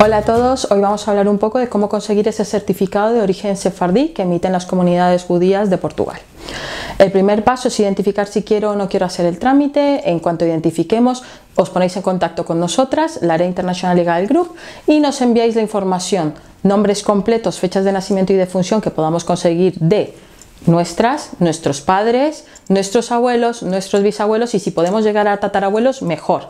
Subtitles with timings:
[0.00, 3.22] Hola a todos, hoy vamos a hablar un poco de cómo conseguir ese certificado de
[3.22, 6.18] origen sefardí que emiten las comunidades judías de Portugal.
[6.98, 10.10] El primer paso es identificar si quiero o no quiero hacer el trámite.
[10.10, 11.22] En cuanto identifiquemos,
[11.54, 14.54] os ponéis en contacto con nosotras, la Área International Legal Group,
[14.88, 16.34] y nos enviáis la información,
[16.64, 20.14] nombres completos, fechas de nacimiento y de función que podamos conseguir de
[20.66, 26.48] nuestras, nuestros padres, nuestros abuelos, nuestros bisabuelos y si podemos llegar a tatarabuelos, mejor.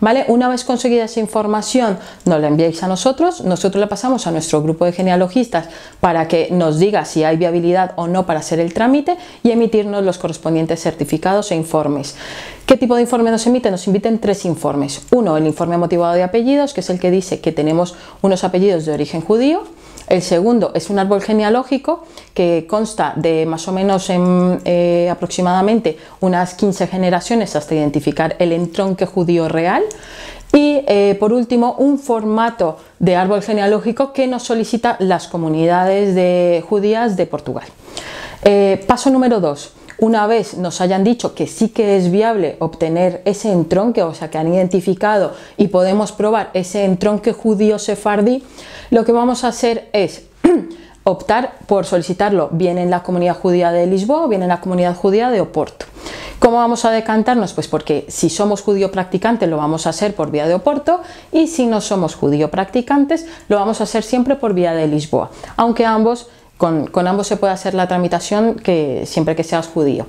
[0.00, 0.24] ¿Vale?
[0.26, 4.60] Una vez conseguida esa información, nos la enviáis a nosotros, nosotros la pasamos a nuestro
[4.60, 5.68] grupo de genealogistas
[6.00, 10.04] para que nos diga si hay viabilidad o no para hacer el trámite y emitirnos
[10.04, 12.16] los correspondientes certificados e informes.
[12.66, 13.70] ¿Qué tipo de informe nos emite?
[13.70, 15.02] Nos emiten tres informes.
[15.12, 18.84] Uno, el informe motivado de apellidos, que es el que dice que tenemos unos apellidos
[18.86, 19.62] de origen judío.
[20.12, 25.96] El segundo es un árbol genealógico que consta de más o menos en, eh, aproximadamente
[26.20, 29.82] unas 15 generaciones hasta identificar el entronque judío real.
[30.52, 36.62] Y eh, por último, un formato de árbol genealógico que nos solicita las comunidades de
[36.68, 37.64] judías de Portugal.
[38.44, 43.22] Eh, paso número 2 una vez nos hayan dicho que sí que es viable obtener
[43.24, 48.42] ese entronque, o sea, que han identificado y podemos probar ese entronque judío sefardí,
[48.90, 50.24] lo que vamos a hacer es
[51.04, 54.96] optar por solicitarlo bien en la comunidad judía de Lisboa o bien en la comunidad
[54.96, 55.86] judía de Oporto.
[56.40, 57.52] ¿Cómo vamos a decantarnos?
[57.52, 61.00] Pues porque si somos judío practicantes lo vamos a hacer por vía de Oporto
[61.30, 65.30] y si no somos judío practicantes lo vamos a hacer siempre por vía de Lisboa,
[65.56, 66.26] aunque ambos
[66.62, 70.06] con, ambos se puede hacer la tramitación que, siempre que seas judío.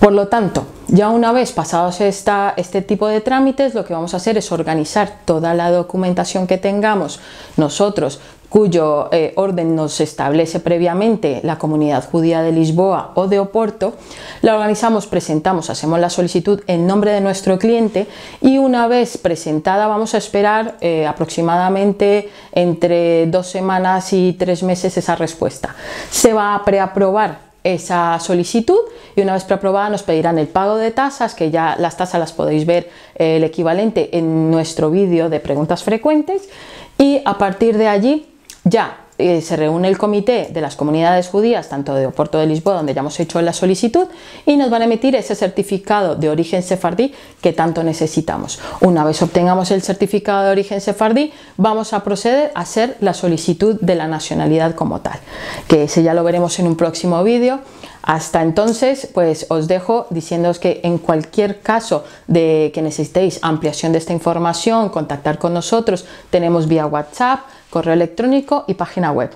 [0.00, 4.14] Por lo tanto, ya una vez pasados esta, este tipo de trámites, lo que vamos
[4.14, 7.20] a hacer es organizar toda la documentación que tengamos
[7.58, 8.18] nosotros
[8.52, 13.94] cuyo eh, orden nos establece previamente la comunidad judía de Lisboa o de Oporto,
[14.42, 18.06] la organizamos, presentamos, hacemos la solicitud en nombre de nuestro cliente
[18.42, 24.98] y una vez presentada vamos a esperar eh, aproximadamente entre dos semanas y tres meses
[24.98, 25.74] esa respuesta.
[26.10, 28.80] Se va a preaprobar esa solicitud
[29.16, 32.32] y una vez preaprobada nos pedirán el pago de tasas, que ya las tasas las
[32.32, 36.50] podéis ver eh, el equivalente en nuestro vídeo de preguntas frecuentes
[36.98, 38.28] y a partir de allí
[38.64, 42.74] ya eh, se reúne el comité de las comunidades judías, tanto de Oporto de Lisboa,
[42.74, 44.06] donde ya hemos hecho la solicitud,
[44.46, 48.58] y nos van a emitir ese certificado de origen sefardí que tanto necesitamos.
[48.80, 53.78] Una vez obtengamos el certificado de origen sefardí, vamos a proceder a hacer la solicitud
[53.80, 55.20] de la nacionalidad como tal,
[55.68, 57.60] que ese ya lo veremos en un próximo vídeo.
[58.02, 63.98] Hasta entonces, pues os dejo diciéndoos que en cualquier caso de que necesitéis ampliación de
[63.98, 69.30] esta información, contactar con nosotros, tenemos vía WhatsApp, correo electrónico y página web.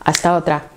[0.00, 0.75] Hasta otra.